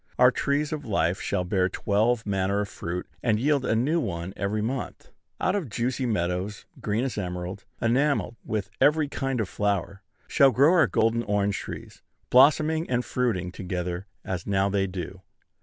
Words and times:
Our 0.17 0.31
trees 0.31 0.73
of 0.73 0.83
life 0.83 1.21
shall 1.21 1.43
bear 1.43 1.69
twelve 1.69 2.25
manner 2.25 2.61
of 2.61 2.69
fruit, 2.69 3.05
and 3.21 3.39
yield 3.39 3.63
a 3.63 3.75
new 3.75 3.99
one 3.99 4.33
every 4.35 4.63
month. 4.63 5.11
Out 5.39 5.55
of 5.55 5.69
juicy 5.69 6.07
meadows 6.07 6.65
green 6.81 7.03
as 7.03 7.19
emerald, 7.19 7.65
enamelled 7.79 8.35
with 8.43 8.71
every 8.81 9.07
kind 9.07 9.39
of 9.39 9.47
flower, 9.47 10.01
shall 10.27 10.49
grow 10.49 10.73
our 10.73 10.87
golden 10.87 11.21
orange 11.21 11.59
trees, 11.59 12.01
blossoming 12.31 12.89
and 12.89 13.05
fruiting 13.05 13.51
together 13.51 14.07
as 14.25 14.47
now 14.47 14.69
they 14.69 14.87
do. 14.87 15.21